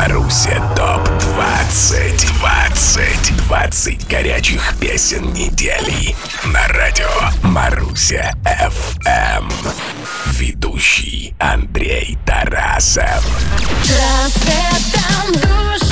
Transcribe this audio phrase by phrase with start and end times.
[0.00, 6.16] Маруся ТОП-20 20 20 горячих песен недели.
[6.46, 7.06] На радио
[7.42, 9.52] Маруся FM
[10.24, 13.22] Ведущий Андрей Тарасов.
[13.82, 15.89] Рассветом души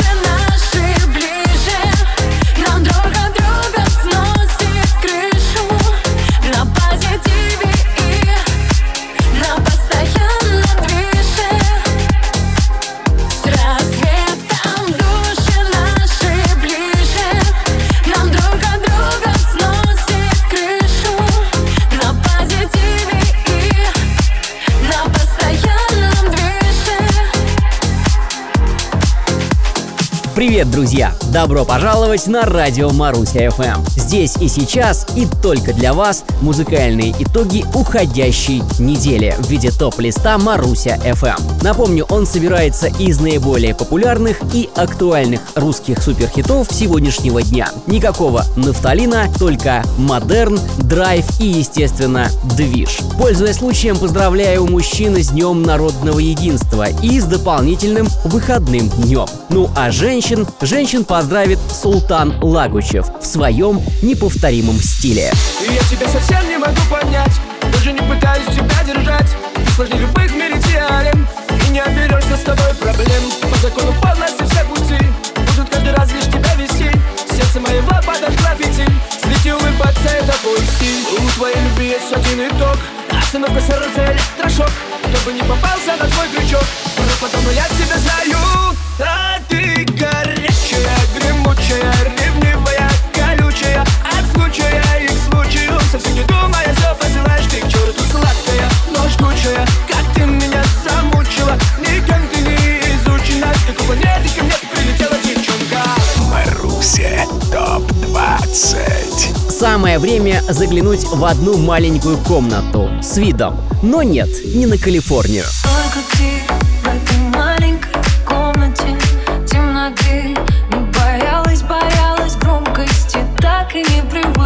[30.38, 31.12] Привет, друзья!
[31.32, 33.84] Добро пожаловать на радио Маруся FM.
[33.90, 40.96] Здесь и сейчас, и только для вас музыкальные итоги уходящей недели в виде топ-листа Маруся
[41.04, 41.64] FM.
[41.64, 47.70] Напомню, он собирается из наиболее популярных и актуальных русских суперхитов сегодняшнего дня.
[47.88, 53.00] Никакого нафталина, только модерн, драйв и, естественно, движ.
[53.18, 59.26] Пользуясь случаем, поздравляю мужчин с Днем Народного Единства и с дополнительным выходным днем.
[59.50, 60.27] Ну а женщин,
[60.60, 65.32] женщин поздравит Султан Лагучев в своем неповторимом стиле.
[65.62, 67.32] Я тебя совсем не могу понять.
[67.72, 69.30] Даже не пытаюсь тебя держать.
[69.54, 71.26] Ты сложнее любых теорем
[71.66, 73.22] И не оберешься с тобой проблем.
[73.40, 74.98] По закону полностью все пути.
[75.34, 76.90] Будут каждый раз лишь тебя вести.
[77.34, 78.92] Сердце моего подожгла фитиль.
[79.22, 80.34] Слить и улыбаться это
[80.76, 81.24] стиль.
[81.24, 82.76] У твоей любви есть один итог.
[83.18, 84.70] Остановка сердца электрошок.
[85.00, 86.64] Кто бы не попался на твой крючок.
[86.98, 88.58] Но потом я тебя знаю
[91.68, 93.80] гремучая, ревнивая, колючая.
[94.04, 99.08] От случая и к случаю Совсем не думая, все посылаешь ты к черту Сладкая, но
[99.08, 101.58] жгучая Как ты меня замучила?
[101.80, 105.82] Никем ты не изучена С какой планеты ко мне ты прилетела, девчонка.
[106.30, 113.56] Маруся ТОП-20 Самое время заглянуть в одну маленькую комнату с видом.
[113.82, 115.44] Но нет, не на Калифорнию.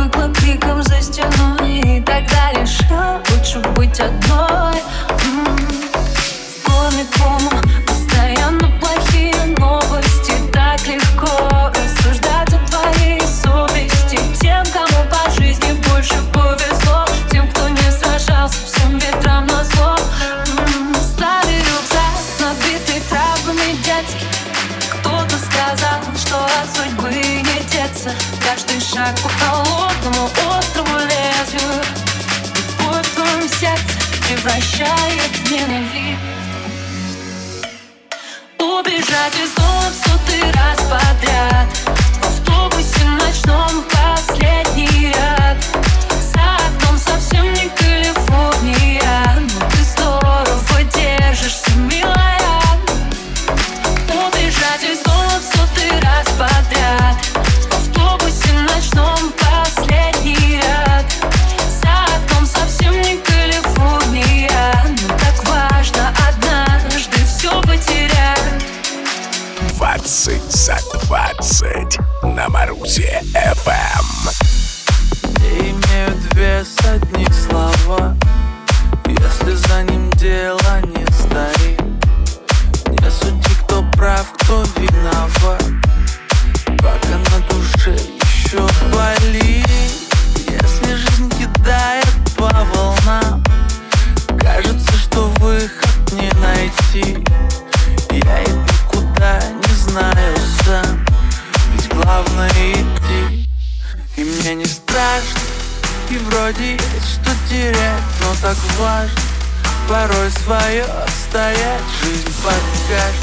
[0.02, 1.51] Привыкла к крикам за стеной
[93.12, 93.44] волнам
[94.38, 97.24] Кажется, что выход не найти.
[98.10, 101.04] Я иду куда не знаю сам.
[101.72, 103.48] Ведь главное идти.
[104.16, 105.40] И мне не страшно,
[106.10, 109.20] и вроде есть что терять Но так важно.
[109.88, 110.86] Порой свое
[111.28, 113.14] стоять Жизнь покажет,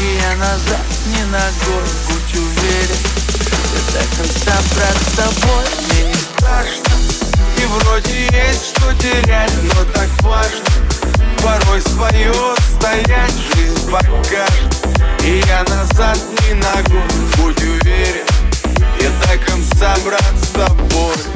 [0.00, 2.96] и я назад не ногой Будь уверен,
[3.42, 7.27] я до конца брат с тобой Мне не страшно,
[7.62, 10.64] и вроде есть что терять Но так важно
[11.42, 12.32] порой свое
[12.76, 14.86] стоять Жизнь покажет,
[15.24, 17.02] и я назад не ногой
[17.36, 18.26] Будь уверен,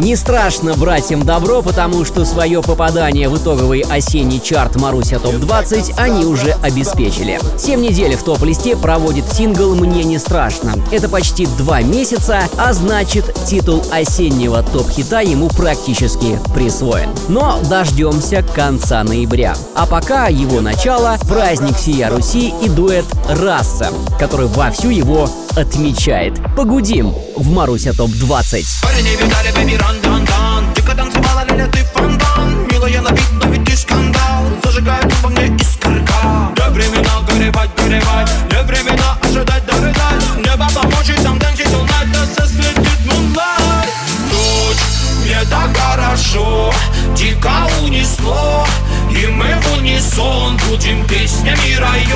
[0.03, 6.25] Не страшно братьям добро, потому что свое попадание в итоговый осенний чарт Маруся ТОП-20 они
[6.25, 7.39] уже обеспечили.
[7.57, 10.75] Семь недель в топ-листе проводит сингл «Мне не страшно».
[10.91, 17.11] Это почти два месяца, а значит титул осеннего топ-хита ему практически присвоен.
[17.29, 19.55] Но дождемся конца ноября.
[19.77, 26.41] А пока его начало– праздник всея Руси и дуэт «Раса», который вовсю его отмечает.
[26.57, 28.65] Погудим в Маруся ТОП-20.
[28.83, 32.67] Парни видали, бэби, ран дан дан Дико танцевала, Лиля, ты фонтан.
[32.71, 34.45] Милая на вид, но ведь ты скандал.
[34.65, 36.51] Зажигает во мне искорка.
[36.57, 38.31] Не времена горевать, горевать.
[38.51, 43.91] Не времена ожидать, дорыдать Небо помочь и там танцить all night Да сосветит moonlight
[44.33, 44.79] Ночь,
[45.23, 46.73] мне так хорошо.
[47.15, 48.67] Дико унесло.
[49.11, 52.12] И мы в унисон Будем песнями район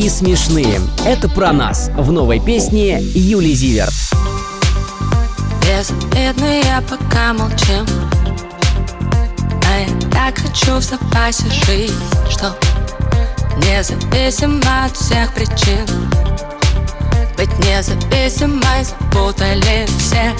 [0.00, 0.80] и смешные.
[1.04, 1.90] Это про нас.
[1.94, 3.92] В новой песне Юли Зиверт.
[5.60, 7.86] Безобидные пока молчим.
[9.68, 11.94] А я так хочу в запасе жизнь
[12.30, 12.56] Что
[13.58, 15.86] независимо от всех причин.
[17.36, 20.32] Быть независимой запутали все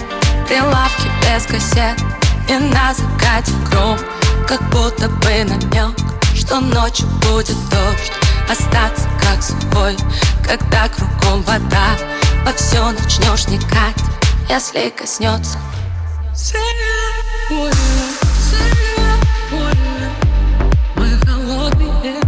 [0.49, 2.01] Прилавки без кассет.
[2.49, 3.99] И на закате гром
[4.49, 5.95] Как будто бы намек
[6.35, 8.19] Что ночью будет дождь
[8.50, 9.97] Остаться как свой
[10.44, 11.97] Когда кругом вода.
[12.44, 13.94] Во все начнешь вникать
[14.49, 15.58] Если коснется
[16.35, 17.70] Сильно,
[18.50, 19.14] сильно,
[19.50, 20.11] больно
[20.97, 22.20] Мы холодные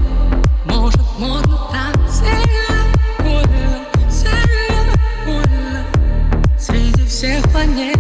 [0.65, 2.85] Может, модно так Сильно,
[3.19, 4.95] больно, сильно,
[5.25, 5.85] больно
[6.57, 7.99] Среди всех планет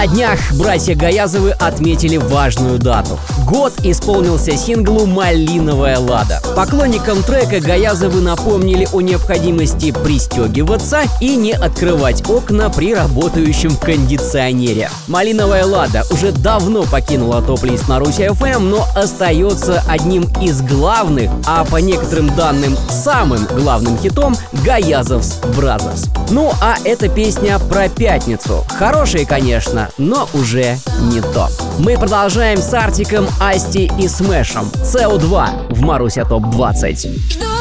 [0.00, 3.18] На днях братья Гаязовы отметили важную дату.
[3.46, 6.40] Год исполнился синглу «Малиновая лада».
[6.56, 14.88] Поклонникам трека Гаязовы напомнили о необходимости пристегиваться и не открывать окна при работающем кондиционере.
[15.06, 21.76] «Малиновая лада» уже давно покинула топ-лист Маруси FM, но остается одним из главных, а по
[21.76, 26.06] некоторым данным самым главным хитом Gayazovs Brothers.
[26.30, 28.64] Ну а эта песня про пятницу.
[28.78, 31.48] Хорошая, конечно, но уже не то.
[31.78, 34.70] Мы продолжаем с Артиком, Асти и Смешем.
[34.82, 37.08] CO2 в Маруся ТОП-20.
[37.30, 37.59] Жду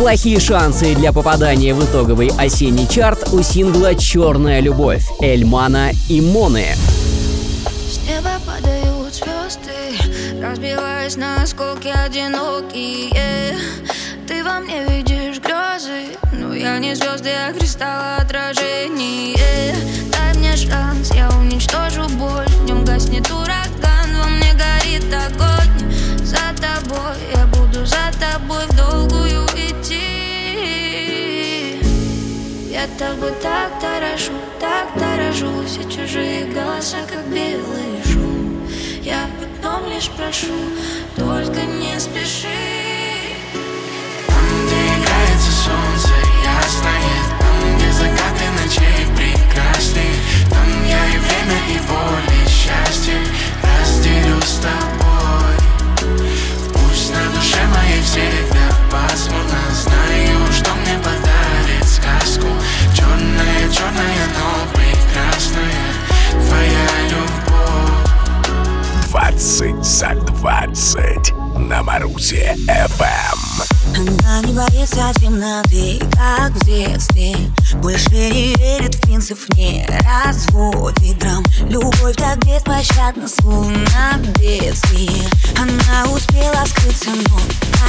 [0.00, 6.68] Неплохие шансы для попадания в итоговый осенний чарт у сингла «Черная любовь» Эльмана и Моны.
[7.86, 13.58] С неба падают звезды Разбиваясь на осколки одинокие.
[14.26, 19.36] Ты во мне видишь грезы Но я не звезды, а кристалл отражение
[20.10, 25.49] Дай мне шанс, я уничтожу боль В нем гаснет ураган, во мне горит огонь
[36.80, 38.66] голоса, как белый шум.
[39.02, 40.54] Я потом лишь прошу,
[41.14, 42.48] только не спеши.
[44.26, 50.06] Там, где играется солнце ясное Там, где закаты ночей прекрасны.
[50.48, 53.18] Там я и время, и боль, и счастье
[53.62, 55.56] Разделю с тобой.
[56.72, 59.60] Пусть на душе моей всегда пасмурно.
[59.74, 62.46] Знаю, что мне подарит сказку.
[62.94, 64.49] Черная, черная, но
[69.20, 73.39] 20 за 20 на Марусе FM.
[73.96, 77.36] Она не боится темноты, как в детстве.
[77.82, 79.86] Больше не верит в принцип, не
[80.24, 81.44] разводит драм.
[81.68, 85.28] Любовь так беспощадна, словно бедствие.
[85.56, 87.36] Она успела скрыться, но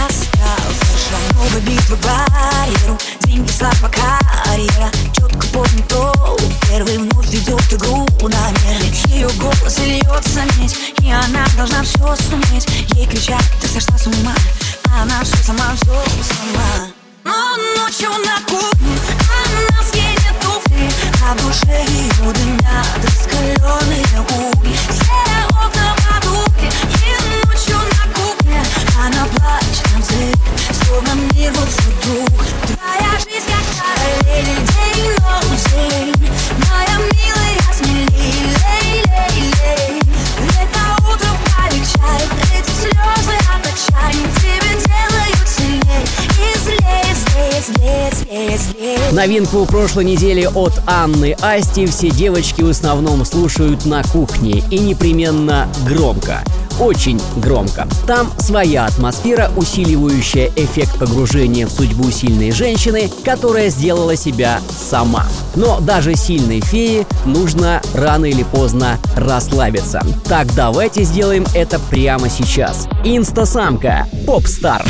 [0.05, 4.91] остался шаг Новая битва барьеру, деньги, слава, карьера.
[5.13, 6.37] Четко помню, кто
[6.69, 12.67] первый вновь ведет игру намер Ее голос льется медь, и она должна все суметь.
[12.95, 14.33] Ей кричать, ты сошла с ума
[14.93, 16.91] она все сама, все сама.
[17.23, 18.97] Но ночью на кухне
[19.45, 20.89] Она съедет туфли
[21.23, 24.75] А в душе ее дымят Раскаленные угли.
[24.89, 25.95] Все окна
[27.05, 28.63] И ночью на кухне
[28.97, 30.35] Она на взрыв
[30.83, 31.69] Словно мир вот
[32.05, 32.30] дух
[49.21, 55.67] Новинку прошлой недели от Анны Асти все девочки в основном слушают на кухне и непременно
[55.87, 56.43] громко.
[56.79, 57.87] Очень громко.
[58.07, 64.59] Там своя атмосфера, усиливающая эффект погружения в судьбу сильной женщины, которая сделала себя
[64.89, 65.27] сама.
[65.53, 70.01] Но даже сильной фее нужно рано или поздно расслабиться.
[70.25, 72.87] Так давайте сделаем это прямо сейчас.
[73.05, 74.07] Инстасамка.
[74.25, 74.83] Попстар.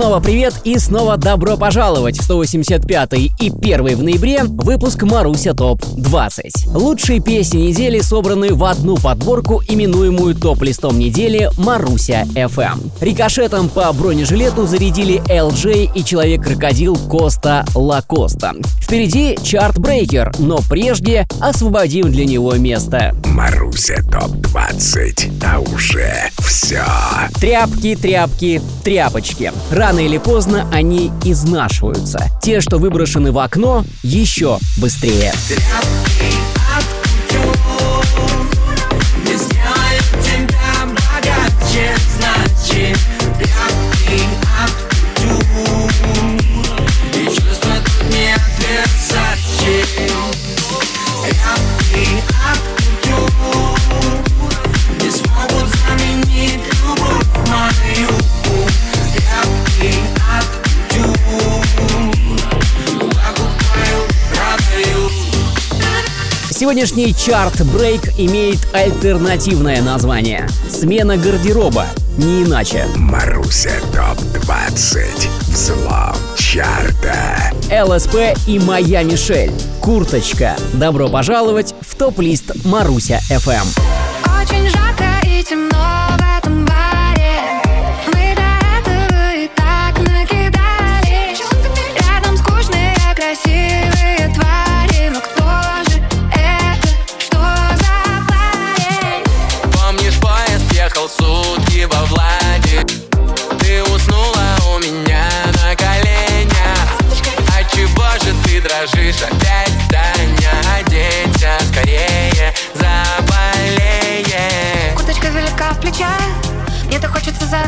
[0.00, 5.82] Снова привет, и снова добро пожаловать в 185 и 1 в ноябре выпуск Маруся ТОП
[5.94, 6.68] 20.
[6.68, 12.90] Лучшие песни недели собраны в одну подборку, именуемую топ-листом недели Маруся FM.
[13.02, 18.54] Рикошетом по бронежилету зарядили LJ и Человек-крокодил Коста Лакоста.
[18.80, 23.14] Впереди чарт-брейкер, но прежде освободим для него место.
[23.26, 25.28] Маруся топ 20.
[25.44, 26.84] А уже все.
[27.38, 29.52] Тряпки, тряпки, тряпочки.
[29.90, 32.28] Рано или поздно они изнашиваются.
[32.40, 35.32] Те, что выброшены в окно, еще быстрее.
[36.20, 36.49] Не
[66.70, 71.86] Сегодняшний чарт-брейк имеет альтернативное название «Смена гардероба»,
[72.16, 72.86] не иначе.
[72.94, 79.50] Маруся ТОП-20 Взлом чарта ЛСП и Моя Мишель.
[79.80, 80.54] Курточка.
[80.74, 83.66] Добро пожаловать в топ-лист Маруся FM.
[84.40, 86.19] Очень жарко и темно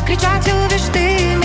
[0.03, 1.42] закричать Любишь ты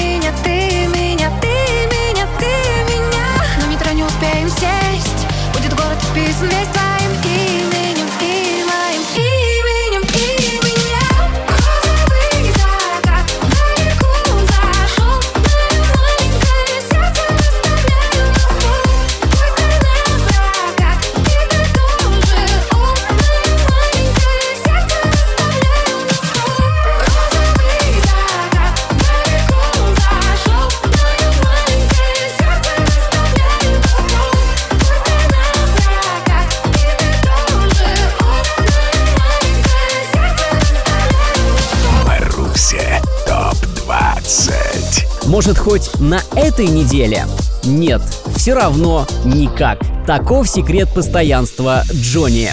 [45.48, 47.26] Может, хоть на этой неделе?
[47.64, 48.02] Нет,
[48.36, 49.78] все равно никак.
[50.06, 52.50] Таков секрет постоянства Джонни.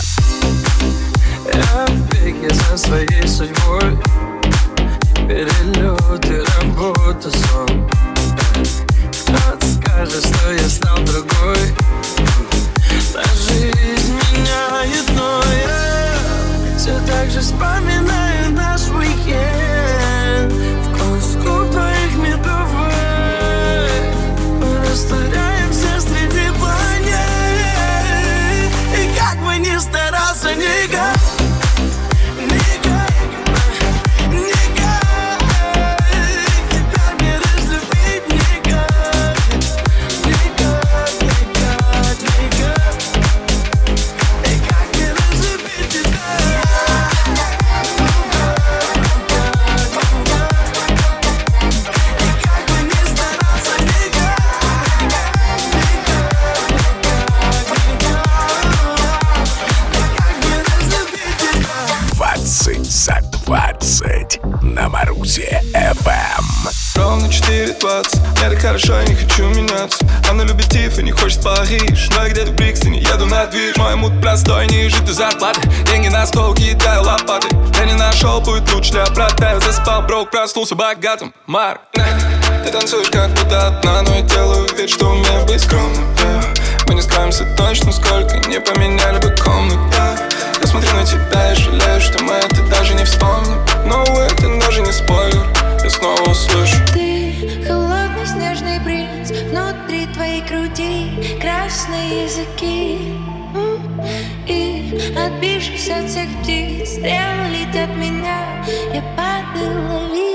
[17.46, 20.52] Вспоминаю наш уикенд
[20.86, 22.85] Вкус губ твоих медовый
[68.66, 70.04] хорошо, я не хочу меняться.
[70.30, 72.10] Она любит Тиф и не хочет Париж.
[72.16, 73.78] Но я где-то в Брикстоне, еду на движ.
[73.78, 77.48] Мой мут простой, ниже ты зарплаты Деньги на стол, кидаю лопаты.
[77.78, 81.34] Я не нашел путь лучше для брата Я заспал, брок, проснулся богатым.
[81.46, 86.04] Марк, ты танцуешь как будто одна Но я делаю вид, что умею быть скромным.
[86.88, 90.34] Мы не скроемся точно, сколько не поменяли бы комнат yeah.
[90.62, 93.60] Я смотрю на тебя и жалею, что мы это даже не вспомним.
[93.86, 95.46] Но это даже не спойлер
[95.84, 96.78] Я снова услышу
[99.56, 103.00] Внутри твоей груди красные языки.
[104.46, 108.62] И отбившись от всех птиц Стрелы летят меня.
[108.94, 110.35] Я падаю, лови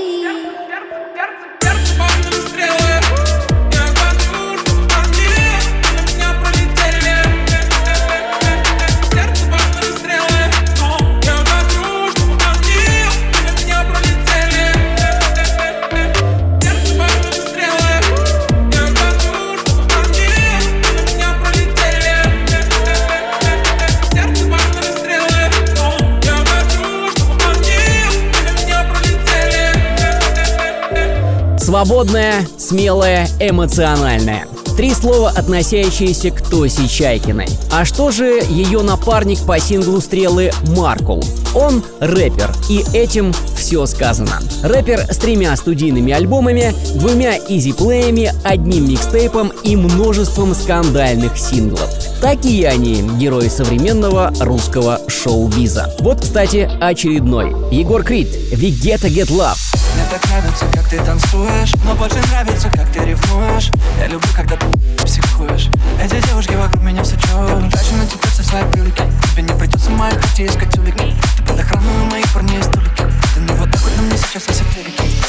[31.83, 34.45] Свободная, смелая, эмоциональная.
[34.77, 37.47] Три слова, относящиеся к Тосе Чайкиной.
[37.71, 41.23] А что же ее напарник по синглу «Стрелы» Маркул?
[41.55, 44.43] Он рэпер, и этим все сказано.
[44.61, 51.89] Рэпер с тремя студийными альбомами, двумя изиплеями, одним микстейпом и множеством скандальных синглов.
[52.21, 55.91] Такие они, герои современного русского шоу-биза.
[55.97, 57.49] Вот, кстати, очередной.
[57.71, 59.57] Егор Крид, We Get a Get Love.
[59.93, 63.71] Мне так нравится, как ты танцуешь Но больше нравится, как ты ревнуешь.
[63.99, 64.65] Я люблю, когда ты
[65.05, 65.69] психуешь.
[66.01, 69.53] Эти девушки вокруг меня все чуют Я потрачу на тебя все свои брюлики Тебе не
[69.53, 71.15] придется моих идти искать улики.
[71.37, 74.53] Ты под охраной моих парней и Ты не вот так вот на мне сейчас во
[74.53, 75.21] всех велики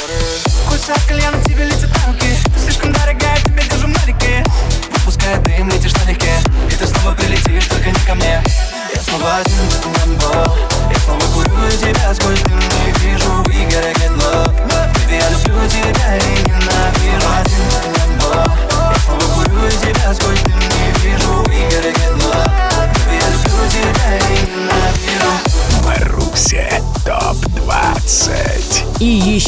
[0.65, 2.27] Вкуса от кальяна тебе летят на руки.
[2.63, 4.42] Слишком дорогая, тебя держу в налике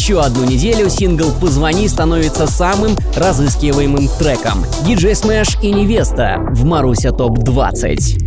[0.06, 4.64] еще одну неделю сингл «Позвони» становится самым разыскиваемым треком.
[4.86, 8.25] Диджей Smash и «Невеста» в Маруся ТОП-20.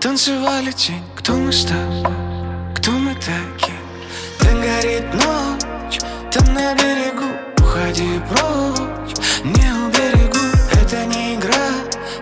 [0.00, 2.12] Танцевали тень, кто мы с тобой,
[2.76, 3.76] кто мы такие?
[4.38, 5.98] Там горит ночь,
[6.30, 7.24] там на берегу.
[7.58, 10.38] Уходи прочь, не уберегу.
[10.72, 11.70] Это не игра,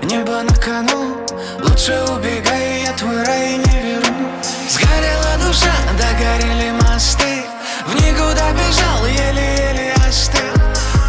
[0.03, 1.17] небо на кону.
[1.63, 4.31] Лучше убегай, я твой рай не верну.
[4.71, 7.45] Сгорела душа, догорели мосты.
[7.87, 9.95] В никуда бежал, еле-еле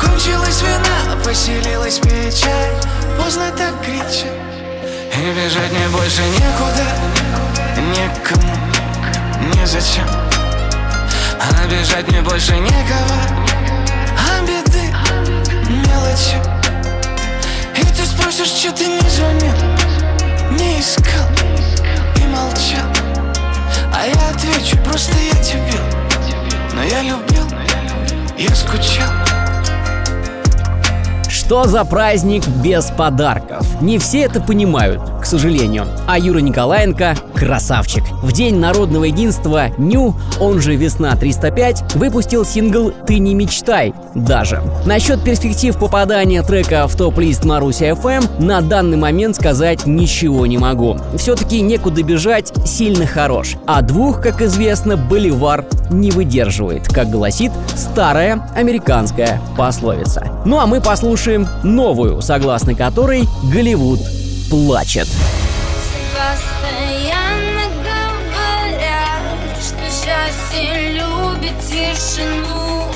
[0.01, 2.75] Кончилась вина, поселилась печаль.
[3.17, 4.54] Поздно так кричать
[5.25, 6.85] И бежать мне больше некуда.
[7.95, 8.55] Некому,
[9.55, 10.05] незачем
[11.41, 13.17] А бежать мне больше некого.
[14.19, 14.83] А беды,
[15.67, 16.37] мелочи.
[17.75, 19.53] И ты спросишь, что ты не звонил
[20.51, 21.27] Не искал
[22.17, 22.85] и молчал.
[23.95, 25.79] А я отвечу, просто я тебе.
[26.73, 27.47] Но я любил,
[28.37, 29.09] я скучал.
[31.27, 33.81] Что за праздник без подарков?
[33.81, 35.87] Не все это понимают, к сожалению.
[36.05, 38.03] А Юра Николаенко– красавчик.
[38.21, 44.61] В День народного единства Ню, он же Весна 305, выпустил сингл «Ты не мечтай» даже.
[44.85, 50.99] Насчет перспектив попадания трека в топ-лист Маруся FM на данный момент сказать ничего не могу.
[51.17, 53.55] Все-таки некуда бежать, сильно хорош.
[53.65, 60.27] А двух, как известно, Боливар не выдерживает, как гласит старая американская пословица.
[60.45, 64.01] Ну а мы послушаем новую, согласно которой Голливуд
[64.55, 65.07] плачет.
[66.13, 72.89] Постоянно говорят, что счастье любит тишину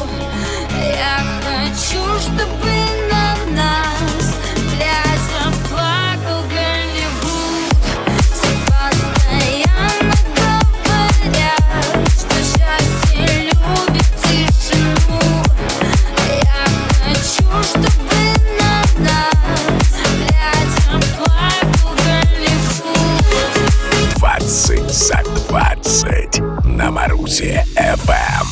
[0.78, 3.09] Я хочу, чтобы
[27.40, 28.48] Марусе FM.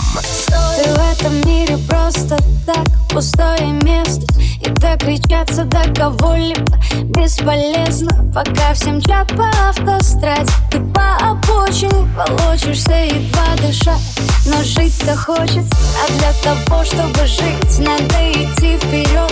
[0.78, 4.26] Ты в этом мире просто так пустое место.
[4.62, 8.10] И так кричаться до кого-либо бесполезно.
[8.34, 14.02] Пока всем мчат по автостраде Ты по обочине волочишься, едва дышать
[14.46, 19.32] Но жить-то хочется, а для того, чтобы жить Надо идти вперед,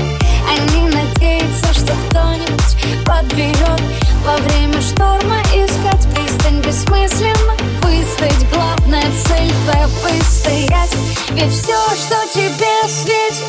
[0.50, 3.82] а не надеяться, что кто-нибудь подберет.
[4.26, 7.35] Во время шторма искать пристань бессмысленно
[9.66, 10.96] твоя выстоять.
[11.32, 13.44] Ведь все, что тебе светит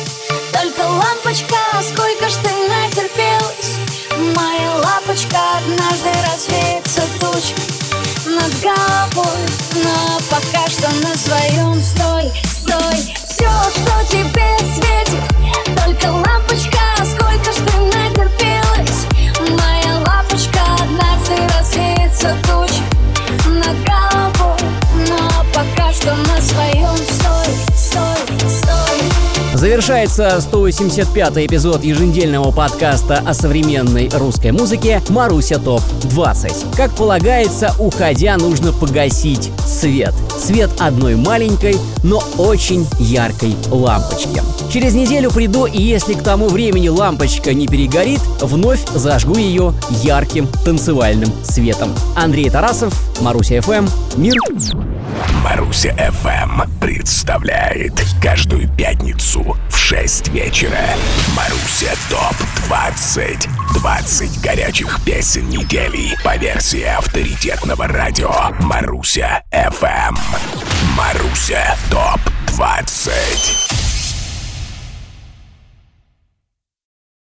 [0.51, 3.77] Только лампочка, сколько ж ты натерпелась.
[4.35, 7.53] Моя лапочка однажды развеется туча
[8.25, 9.45] над головой
[9.83, 13.16] Но пока что на своем стой, стой
[29.77, 36.75] Завершается 185 эпизод еженедельного подкаста о современной русской музыке «Маруся ТОП 20».
[36.75, 40.15] Как полагается, уходя, нужно погасить свет.
[40.35, 44.41] Свет одной маленькой, но очень яркой лампочки.
[44.73, 50.47] Через неделю приду, и если к тому времени лампочка не перегорит, вновь зажгу ее ярким
[50.65, 51.93] танцевальным светом.
[52.15, 53.85] Андрей Тарасов, Маруся ФМ,
[54.15, 54.33] Мир.
[55.43, 60.85] Маруся FM представляет каждую пятницу в 6 вечера
[61.35, 62.35] Маруся ТОП
[62.67, 70.17] 20 ТОП-20 горячих песен недели по версии авторитетного радио Маруся FM.
[70.95, 73.86] Маруся ТОП-20.